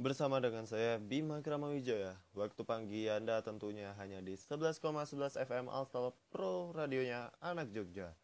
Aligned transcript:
Bersama 0.00 0.40
dengan 0.40 0.64
saya 0.64 0.96
Bima 0.96 1.44
Kramawijaya. 1.44 2.16
Waktu 2.32 2.64
pagi 2.64 3.04
Anda 3.12 3.44
tentunya 3.44 3.92
hanya 4.00 4.24
di 4.24 4.32
11,11 4.32 5.36
FM 5.44 5.68
Alstal 5.68 6.16
Pro 6.32 6.72
radionya 6.72 7.28
Anak 7.36 7.68
Jogja. 7.68 8.16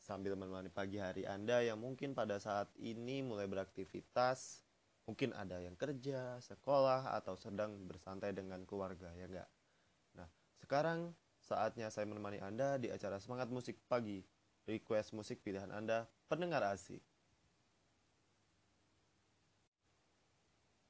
Sambil 0.00 0.40
menemani 0.40 0.72
pagi 0.72 0.96
hari 0.96 1.28
Anda 1.28 1.60
yang 1.60 1.84
mungkin 1.84 2.16
pada 2.16 2.40
saat 2.40 2.72
ini 2.80 3.20
mulai 3.20 3.44
beraktivitas 3.44 4.64
Mungkin 5.04 5.36
ada 5.36 5.60
yang 5.60 5.76
kerja, 5.76 6.40
sekolah, 6.40 7.12
atau 7.16 7.36
sedang 7.36 7.76
bersantai 7.84 8.32
dengan 8.32 8.64
keluarga 8.64 9.12
ya 9.12 9.28
enggak? 9.28 9.48
Nah 10.16 10.28
sekarang 10.64 11.12
saatnya 11.44 11.92
saya 11.92 12.08
menemani 12.08 12.40
Anda 12.40 12.80
di 12.80 12.88
acara 12.88 13.20
Semangat 13.20 13.52
Musik 13.52 13.76
Pagi. 13.84 14.24
Request 14.64 15.12
musik 15.12 15.44
pilihan 15.44 15.72
Anda 15.72 16.08
pendengar 16.28 16.60
asik 16.72 17.00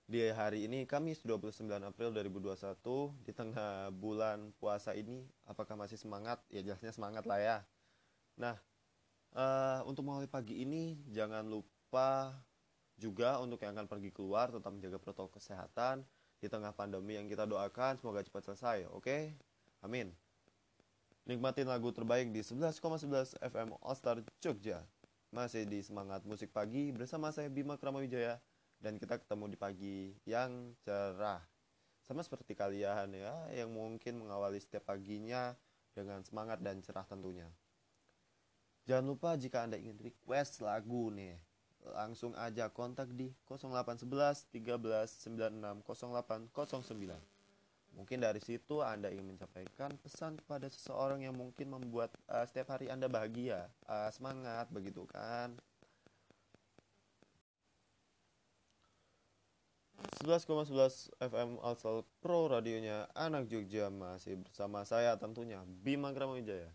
Di 0.08 0.32
hari 0.32 0.64
ini 0.64 0.88
Kamis 0.88 1.20
29 1.20 1.68
April 1.84 2.08
2021 2.16 3.12
di 3.28 3.32
tengah 3.36 3.92
bulan 3.92 4.56
puasa 4.56 4.96
ini 4.96 5.28
apakah 5.44 5.76
masih 5.76 6.00
semangat? 6.00 6.40
Ya 6.48 6.64
jelasnya 6.64 6.96
semangat 6.96 7.28
lah 7.28 7.36
ya. 7.36 7.56
Nah, 8.40 8.56
uh, 9.36 9.84
untuk 9.84 10.08
mulai 10.08 10.24
pagi 10.24 10.64
ini 10.64 10.96
jangan 11.12 11.44
lupa 11.44 12.32
juga 12.96 13.36
untuk 13.44 13.60
yang 13.60 13.76
akan 13.76 13.84
pergi 13.84 14.08
keluar 14.08 14.48
tetap 14.48 14.72
menjaga 14.72 14.96
protokol 14.96 15.28
kesehatan 15.28 16.00
di 16.40 16.48
tengah 16.48 16.72
pandemi 16.72 17.20
yang 17.20 17.28
kita 17.28 17.44
doakan 17.44 18.00
semoga 18.00 18.24
cepat 18.24 18.48
selesai, 18.48 18.88
oke? 18.88 19.04
Okay? 19.04 19.36
Amin. 19.84 20.16
Nikmatin 21.28 21.68
lagu 21.68 21.92
terbaik 21.92 22.32
di 22.32 22.40
11,11 22.40 23.36
.11 23.36 23.44
FM 23.44 23.76
All 23.84 23.92
Star 23.92 24.24
Jogja. 24.40 24.88
Masih 25.28 25.68
di 25.68 25.84
Semangat 25.84 26.24
Musik 26.24 26.48
Pagi 26.48 26.96
bersama 26.96 27.28
saya 27.28 27.52
Bima 27.52 27.76
Kramawijaya 27.76 28.40
dan 28.78 28.96
kita 28.96 29.18
ketemu 29.18 29.44
di 29.52 29.58
pagi 29.58 29.98
yang 30.24 30.74
cerah. 30.86 31.42
Sama 32.06 32.24
seperti 32.24 32.56
kalian 32.56 33.12
ya, 33.12 33.34
yang 33.52 33.68
mungkin 33.68 34.24
mengawali 34.24 34.56
setiap 34.62 34.88
paginya 34.88 35.52
dengan 35.92 36.24
semangat 36.24 36.62
dan 36.62 36.80
cerah 36.80 37.04
tentunya. 37.04 37.50
Jangan 38.88 39.04
lupa 39.04 39.36
jika 39.36 39.68
Anda 39.68 39.76
ingin 39.76 40.00
request 40.00 40.64
lagu 40.64 41.12
nih, 41.12 41.36
langsung 41.92 42.32
aja 42.38 42.72
kontak 42.72 43.12
di 43.12 43.28
0811 43.44 44.48
13 44.48 45.28
96 45.28 45.84
0809. 45.84 47.20
Mungkin 47.98 48.18
dari 48.22 48.40
situ 48.40 48.80
Anda 48.80 49.12
ingin 49.12 49.34
menyampaikan 49.34 49.92
pesan 50.00 50.40
kepada 50.40 50.70
seseorang 50.70 51.24
yang 51.24 51.36
mungkin 51.36 51.72
membuat 51.72 52.14
uh, 52.30 52.46
setiap 52.48 52.78
hari 52.78 52.88
Anda 52.88 53.10
bahagia, 53.10 53.68
uh, 53.84 54.08
semangat 54.14 54.70
begitu 54.72 55.04
kan. 55.10 55.52
11,11 60.18 61.14
FM 61.22 61.62
Alsal 61.62 62.02
Pro 62.18 62.50
radionya 62.50 63.06
Anak 63.14 63.46
Jogja 63.46 63.86
masih 63.86 64.42
bersama 64.42 64.82
saya 64.82 65.14
tentunya 65.14 65.62
Bima 65.62 66.10
Kramowijaya. 66.10 66.74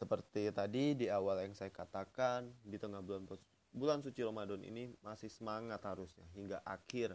Seperti 0.00 0.48
tadi 0.48 0.96
di 0.96 1.12
awal 1.12 1.44
yang 1.44 1.52
saya 1.52 1.68
katakan 1.68 2.48
di 2.64 2.80
tengah 2.80 3.04
bulan 3.04 3.28
bulan 3.68 4.00
suci 4.00 4.24
Ramadan 4.24 4.64
ini 4.64 4.96
masih 5.04 5.28
semangat 5.28 5.84
harusnya 5.84 6.24
hingga 6.32 6.64
akhir. 6.64 7.12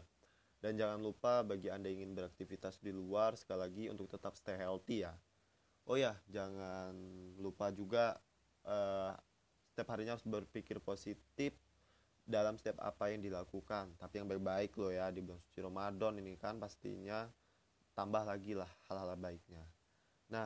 Dan 0.61 0.77
jangan 0.77 1.01
lupa 1.01 1.41
bagi 1.41 1.73
Anda 1.73 1.89
ingin 1.89 2.13
beraktivitas 2.13 2.77
di 2.77 2.93
luar 2.93 3.33
sekali 3.33 3.65
lagi 3.65 3.83
untuk 3.89 4.05
tetap 4.05 4.37
stay 4.37 4.53
healthy 4.53 5.01
ya. 5.01 5.17
Oh 5.89 5.97
ya, 5.97 6.13
jangan 6.29 6.93
lupa 7.41 7.73
juga 7.73 8.21
uh, 8.69 9.17
setiap 9.73 9.97
harinya 9.97 10.13
harus 10.13 10.29
berpikir 10.29 10.77
positif 10.77 11.57
dalam 12.29 12.53
setiap 12.61 12.77
apa 12.85 13.09
yang 13.09 13.25
dilakukan. 13.25 13.97
Tapi 13.97 14.21
yang 14.21 14.29
baik-baik 14.29 14.77
loh 14.77 14.93
ya 14.93 15.09
di 15.09 15.25
bulan 15.25 15.41
suci 15.41 15.65
Ramadan 15.65 16.21
ini 16.21 16.37
kan 16.37 16.61
pastinya 16.61 17.25
tambah 17.97 18.21
lagi 18.21 18.53
lah 18.53 18.69
hal-hal 18.85 19.17
baiknya. 19.17 19.65
Nah 20.29 20.45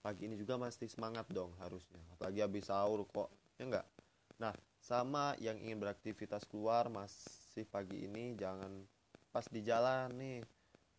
pagi 0.00 0.30
ini 0.30 0.38
juga 0.38 0.54
masih 0.54 0.86
semangat 0.86 1.26
dong 1.34 1.50
harusnya. 1.58 1.98
Apalagi 2.14 2.40
habis 2.46 2.70
sahur 2.70 3.02
kok 3.10 3.28
ya 3.58 3.66
enggak? 3.66 3.86
Nah 4.38 4.54
sama 4.78 5.34
yang 5.42 5.58
ingin 5.58 5.82
beraktivitas 5.82 6.46
keluar 6.46 6.86
masih 6.86 7.66
pagi 7.66 8.06
ini 8.06 8.38
jangan 8.38 8.70
pas 9.34 9.44
di 9.50 9.66
jalan 9.66 10.14
nih. 10.14 10.40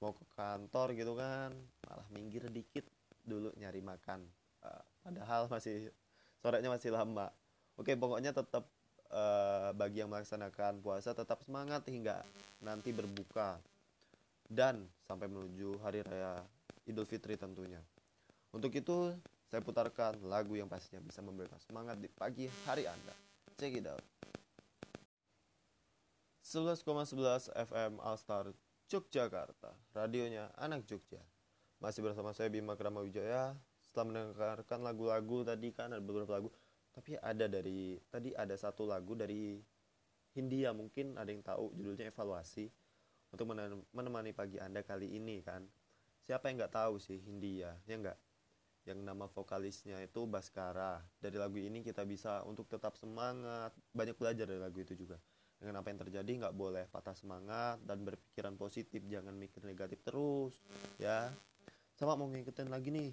Mau 0.03 0.11
ke 0.11 0.25
kantor 0.35 0.97
gitu 0.97 1.15
kan 1.15 1.55
malah 1.87 2.07
minggir 2.11 2.43
dikit 2.51 2.83
dulu 3.23 3.55
nyari 3.55 3.79
makan. 3.79 4.27
Uh, 4.59 4.83
padahal 5.07 5.47
masih 5.47 5.87
sorenya 6.43 6.67
masih 6.67 6.91
lama. 6.91 7.31
Oke 7.79 7.95
pokoknya 7.95 8.35
tetap 8.35 8.67
uh, 9.11 9.69
bagi 9.75 10.01
yang 10.01 10.09
melaksanakan 10.09 10.79
puasa 10.79 11.11
tetap 11.11 11.43
semangat 11.43 11.85
hingga 11.87 12.23
nanti 12.63 12.95
berbuka 12.95 13.59
dan 14.51 14.83
sampai 15.07 15.31
menuju 15.31 15.79
hari 15.83 16.03
raya 16.03 16.43
Idul 16.83 17.07
Fitri 17.07 17.39
tentunya. 17.39 17.79
Untuk 18.51 18.73
itu, 18.75 19.15
saya 19.47 19.63
putarkan 19.63 20.19
lagu 20.27 20.59
yang 20.59 20.67
pastinya 20.67 20.99
bisa 20.99 21.23
memberikan 21.23 21.59
semangat 21.63 21.99
di 21.99 22.11
pagi 22.11 22.51
hari 22.67 22.83
Anda. 22.83 23.15
Check 23.55 23.79
it 23.79 23.87
out. 23.87 24.03
11,11 26.43 27.47
FM 27.55 28.03
Alstar 28.03 28.51
Yogyakarta, 28.91 29.71
radionya 29.95 30.51
anak 30.59 30.83
Jogja. 30.83 31.23
Masih 31.79 32.03
bersama 32.03 32.35
saya 32.35 32.51
Bima 32.51 32.75
Kramawijaya. 32.75 33.55
Setelah 33.79 34.05
mendengarkan 34.07 34.79
lagu-lagu 34.83 35.47
tadi 35.47 35.71
kan 35.71 35.95
ada 35.95 36.03
beberapa 36.03 36.35
lagu 36.35 36.51
tapi 36.91 37.15
ada 37.19 37.47
dari 37.47 37.95
tadi 38.11 38.35
ada 38.35 38.55
satu 38.55 38.83
lagu 38.83 39.15
dari 39.15 39.59
Hindia 40.31 40.71
mungkin 40.71 41.19
ada 41.19 41.27
yang 41.27 41.43
tahu 41.43 41.75
judulnya 41.75 42.11
evaluasi 42.11 42.71
untuk 43.31 43.47
menemani 43.91 44.31
pagi 44.35 44.59
anda 44.59 44.83
kali 44.83 45.15
ini 45.15 45.43
kan. 45.43 45.63
Siapa 46.23 46.51
yang 46.51 46.63
nggak 46.63 46.75
tahu 46.75 46.99
sih 46.99 47.19
Hindia 47.19 47.75
ya 47.87 47.95
nggak? 47.99 48.19
Yang 48.87 48.99
nama 49.03 49.27
vokalisnya 49.27 49.99
itu 50.03 50.23
Baskara. 50.27 51.03
Dari 51.19 51.35
lagu 51.35 51.59
ini 51.59 51.83
kita 51.83 52.03
bisa 52.07 52.43
untuk 52.47 52.67
tetap 52.67 52.95
semangat 52.99 53.75
banyak 53.91 54.15
belajar 54.15 54.47
dari 54.47 54.59
lagu 54.59 54.79
itu 54.79 54.95
juga. 54.95 55.19
Dengan 55.59 55.83
apa 55.83 55.93
yang 55.93 55.99
terjadi 55.99 56.31
nggak 56.47 56.55
boleh 56.55 56.87
patah 56.91 57.15
semangat 57.15 57.79
dan 57.83 58.03
berpikiran 58.03 58.55
positif 58.55 59.03
jangan 59.07 59.35
mikir 59.35 59.63
negatif 59.63 59.99
terus 60.03 60.59
ya. 60.99 61.31
Sama 61.95 62.15
mau 62.15 62.27
ngikutin 62.31 62.71
lagi 62.71 62.91
nih 62.91 63.11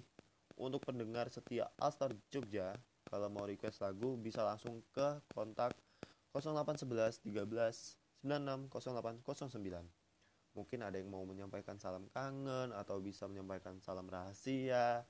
untuk 0.59 0.83
pendengar 0.83 1.31
setia 1.31 1.71
Alstar 1.79 2.15
Jogja 2.31 2.75
kalau 3.09 3.27
mau 3.27 3.49
request 3.49 3.81
lagu 3.81 4.15
bisa 4.15 4.45
langsung 4.45 4.85
ke 4.93 5.19
kontak 5.33 5.73
0811 6.31 7.25
13 7.25 7.97
96 8.21 8.69
0809. 8.69 9.89
Mungkin 10.57 10.79
ada 10.81 10.97
yang 10.97 11.09
mau 11.09 11.25
menyampaikan 11.25 11.77
salam 11.81 12.05
kangen 12.13 12.73
atau 12.73 13.01
bisa 13.01 13.25
menyampaikan 13.25 13.81
salam 13.81 14.05
rahasia. 14.09 15.05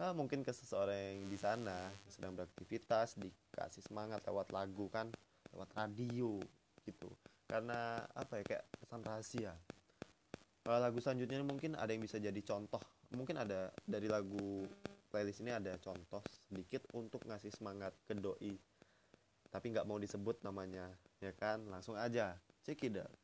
Nah, 0.00 0.12
mungkin 0.16 0.42
ke 0.42 0.50
seseorang 0.50 1.22
yang 1.22 1.28
di 1.30 1.38
sana 1.38 1.86
yang 1.86 2.12
sedang 2.12 2.32
beraktivitas 2.34 3.14
dikasih 3.20 3.84
semangat 3.84 4.24
lewat 4.26 4.50
lagu 4.50 4.88
kan, 4.90 5.12
lewat 5.54 5.70
radio 5.76 6.40
gitu. 6.82 7.08
Karena 7.46 8.02
apa 8.16 8.40
ya 8.40 8.44
kayak 8.44 8.64
pesan 8.80 9.02
rahasia. 9.04 9.52
Lagu 10.66 10.98
selanjutnya 10.98 11.42
mungkin 11.44 11.78
ada 11.78 11.90
yang 11.94 12.02
bisa 12.02 12.18
jadi 12.18 12.40
contoh. 12.42 12.82
Mungkin 13.12 13.38
ada 13.38 13.70
dari 13.84 14.08
lagu 14.08 14.66
playlist 15.12 15.44
ini 15.44 15.52
ada 15.52 15.76
contoh 15.76 16.24
sedikit 16.48 16.88
untuk 16.96 17.20
ngasih 17.28 17.52
semangat 17.52 17.92
ke 18.08 18.16
doi. 18.16 18.56
Tapi 19.52 19.68
nggak 19.68 19.84
mau 19.84 20.00
disebut 20.00 20.40
namanya 20.40 20.88
ya 21.20 21.36
kan? 21.36 21.60
Langsung 21.68 22.00
aja 22.00 22.40
out. 23.04 23.20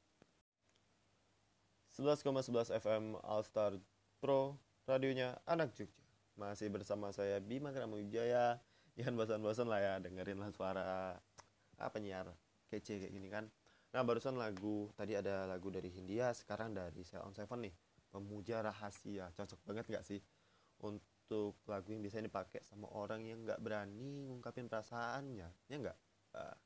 11,11 1.96 2.78
FM 2.78 3.16
All 3.24 3.42
Star 3.42 3.74
Pro 4.20 4.60
radionya 4.84 5.40
anak 5.48 5.72
Jogja 5.74 6.04
masih 6.38 6.70
bersama 6.70 7.10
saya 7.10 7.42
Bima 7.42 7.74
Kramuwijaya 7.74 8.62
jangan 8.94 9.18
bosan-bosan 9.18 9.66
lah 9.66 9.82
ya 9.82 9.94
dengerin 9.98 10.38
lah 10.38 10.54
suara 10.54 11.18
apa 11.78 11.96
nyiar 11.98 12.30
kece 12.70 13.02
kayak 13.02 13.12
gini 13.14 13.26
kan. 13.26 13.50
Nah 13.90 14.02
barusan 14.06 14.38
lagu 14.38 14.92
tadi 14.94 15.18
ada 15.18 15.48
lagu 15.48 15.72
dari 15.72 15.90
Hindia 15.90 16.30
sekarang 16.36 16.76
dari 16.76 17.02
Cell 17.02 17.24
on 17.26 17.34
Seven 17.34 17.66
nih. 17.66 17.74
Pemuja 18.08 18.62
rahasia. 18.62 19.32
Cocok 19.34 19.60
banget 19.66 19.84
nggak 19.90 20.04
sih 20.06 20.20
untuk 20.84 21.17
untuk 21.28 21.60
lagu 21.68 21.92
yang 21.92 22.00
biasanya 22.00 22.32
dipakai 22.32 22.64
sama 22.64 22.88
orang 22.96 23.20
yang 23.20 23.44
nggak 23.44 23.60
berani 23.60 24.24
ngungkapin 24.24 24.64
perasaannya 24.64 25.44
ya 25.68 25.76
nggak? 25.76 25.98
Uh, 26.32 26.56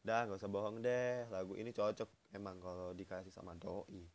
dah 0.00 0.24
nggak 0.24 0.40
usah 0.40 0.48
bohong 0.48 0.80
deh 0.80 1.28
lagu 1.28 1.52
ini 1.52 1.68
cocok 1.68 2.32
emang 2.32 2.56
kalau 2.56 2.96
dikasih 2.96 3.28
sama 3.28 3.52
doi. 3.60 4.08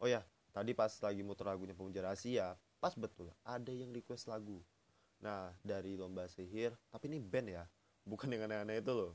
Oh 0.00 0.08
ya 0.08 0.24
tadi 0.56 0.72
pas 0.72 0.88
lagi 0.88 1.20
muter 1.20 1.44
lagunya 1.44 1.76
pemuja 1.76 2.00
rahasia 2.00 2.56
pas 2.80 2.96
betul 2.96 3.28
ada 3.44 3.68
yang 3.68 3.92
request 3.92 4.32
lagu. 4.32 4.64
Nah 5.20 5.52
dari 5.60 6.00
lomba 6.00 6.24
sihir 6.24 6.72
tapi 6.88 7.12
ini 7.12 7.20
band 7.20 7.52
ya 7.52 7.68
bukan 8.08 8.32
yang 8.32 8.48
aneh-aneh 8.48 8.80
itu 8.80 8.96
loh. 8.96 9.12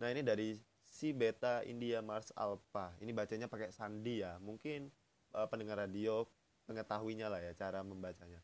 Nah 0.00 0.08
ini 0.08 0.24
dari 0.24 0.56
si 0.80 1.12
beta 1.12 1.60
India 1.68 2.00
Mars 2.00 2.32
Alpha. 2.32 2.96
Ini 3.04 3.12
bacanya 3.12 3.52
pakai 3.52 3.68
sandi 3.68 4.24
ya 4.24 4.40
mungkin 4.40 4.88
uh, 5.36 5.44
pendengar 5.44 5.76
radio 5.76 6.24
mengetahuinya 6.64 7.28
lah 7.28 7.44
ya 7.44 7.52
cara 7.52 7.84
membacanya 7.84 8.40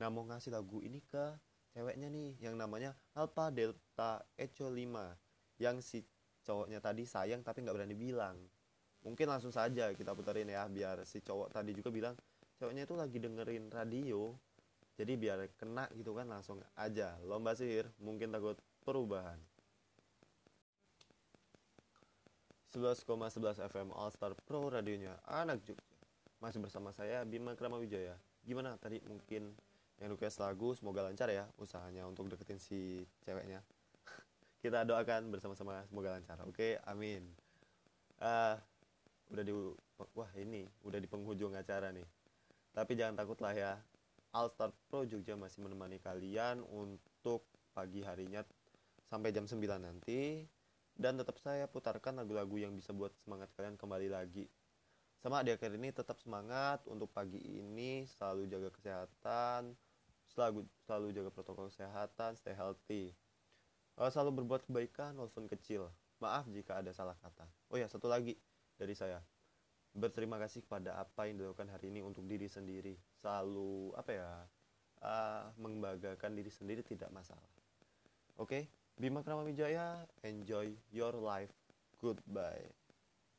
nah 0.00 0.08
mau 0.08 0.24
ngasih 0.24 0.54
lagu 0.54 0.80
ini 0.80 1.00
ke 1.04 1.36
ceweknya 1.72 2.12
nih 2.12 2.36
yang 2.40 2.54
namanya 2.56 2.92
Alpha 3.16 3.48
Delta 3.48 4.20
Echo 4.36 4.68
5 4.68 5.60
yang 5.60 5.80
si 5.80 6.04
cowoknya 6.44 6.82
tadi 6.82 7.06
sayang 7.06 7.40
tapi 7.40 7.64
nggak 7.64 7.76
berani 7.76 7.96
bilang. 7.96 8.36
Mungkin 9.02 9.26
langsung 9.26 9.50
saja 9.50 9.90
kita 9.90 10.14
puterin 10.14 10.46
ya 10.46 10.68
biar 10.70 11.02
si 11.02 11.18
cowok 11.18 11.50
tadi 11.50 11.74
juga 11.74 11.90
bilang 11.90 12.14
cowoknya 12.60 12.86
itu 12.86 12.94
lagi 12.94 13.18
dengerin 13.18 13.66
radio 13.72 14.30
jadi 14.94 15.18
biar 15.18 15.38
kena 15.58 15.88
gitu 15.96 16.12
kan 16.12 16.28
langsung 16.28 16.60
aja. 16.76 17.16
Lomba 17.24 17.56
sihir 17.56 17.88
mungkin 17.98 18.30
takut 18.30 18.60
perubahan. 18.84 19.40
11,11 22.72 23.68
FM 23.68 23.92
All 23.92 24.08
Star 24.08 24.32
Pro 24.48 24.64
radionya 24.72 25.20
anak 25.28 25.60
Jogja. 25.64 25.84
Masih 26.40 26.58
bersama 26.58 26.88
saya 26.90 27.20
Bima 27.28 27.52
Krama 27.52 27.76
Wijaya 27.76 28.16
gimana? 28.42 28.74
Tadi 28.80 28.98
mungkin 29.04 29.54
yang 30.02 30.10
request 30.10 30.42
lagu 30.42 30.74
semoga 30.74 31.06
lancar 31.06 31.30
ya 31.30 31.46
usahanya 31.62 32.02
untuk 32.10 32.26
deketin 32.26 32.58
si 32.58 33.06
ceweknya. 33.22 33.62
Kita 34.62 34.82
doakan 34.82 35.30
bersama-sama 35.30 35.86
semoga 35.86 36.18
lancar. 36.18 36.42
Oke 36.42 36.82
amin. 36.82 37.22
Uh, 38.18 38.58
udah 39.30 39.46
di 39.46 39.54
wah 40.18 40.30
ini 40.34 40.66
udah 40.82 40.98
di 40.98 41.06
penghujung 41.06 41.54
acara 41.54 41.94
nih. 41.94 42.04
Tapi 42.74 42.98
jangan 42.98 43.14
takut 43.14 43.38
lah 43.38 43.54
ya 43.54 43.72
All 44.34 44.50
Star 44.50 44.74
Pro 44.90 45.06
Jogja 45.06 45.38
masih 45.38 45.62
menemani 45.62 46.02
kalian 46.02 46.66
untuk 46.66 47.46
pagi 47.70 48.02
harinya 48.02 48.42
sampai 49.06 49.30
jam 49.30 49.46
9 49.46 49.62
nanti. 49.78 50.42
Dan 50.92 51.16
tetap 51.16 51.38
saya 51.40 51.70
putarkan 51.70 52.20
lagu-lagu 52.20 52.58
yang 52.58 52.74
bisa 52.74 52.92
buat 52.92 53.14
semangat 53.22 53.48
kalian 53.56 53.78
kembali 53.80 54.12
lagi. 54.12 54.44
Sama 55.22 55.46
di 55.46 55.54
akhir 55.54 55.78
ini 55.78 55.94
tetap 55.94 56.18
semangat 56.18 56.82
untuk 56.90 57.06
pagi 57.14 57.38
ini 57.38 58.04
selalu 58.18 58.50
jaga 58.50 58.68
kesehatan 58.74 59.72
selalu 60.32 60.64
selalu 60.88 61.12
jaga 61.12 61.30
protokol 61.30 61.68
kesehatan 61.68 62.34
stay 62.34 62.56
healthy. 62.56 63.12
Selalu 63.96 64.42
berbuat 64.42 64.64
kebaikan 64.66 65.14
walaupun 65.20 65.46
kecil. 65.46 65.92
Maaf 66.18 66.48
jika 66.48 66.80
ada 66.80 66.90
salah 66.96 67.14
kata. 67.20 67.44
Oh 67.68 67.76
ya 67.76 67.86
satu 67.86 68.08
lagi 68.08 68.34
dari 68.80 68.96
saya. 68.96 69.20
Berterima 69.92 70.40
kasih 70.40 70.64
kepada 70.64 70.96
apa 70.96 71.28
yang 71.28 71.36
dilakukan 71.36 71.68
hari 71.68 71.92
ini 71.92 72.00
untuk 72.00 72.24
diri 72.24 72.48
sendiri. 72.48 72.96
Selalu 73.20 73.92
apa 73.92 74.10
ya 74.10 74.30
uh, 75.04 75.52
membanggakan 75.60 76.32
diri 76.32 76.48
sendiri 76.48 76.80
tidak 76.80 77.12
masalah. 77.12 77.44
Oke? 78.40 78.48
Okay? 78.48 78.62
Bima 78.96 79.20
Krama 79.20 79.44
Wijaya 79.44 80.08
enjoy 80.24 80.72
your 80.88 81.12
life. 81.16 81.52
Goodbye 82.00 82.81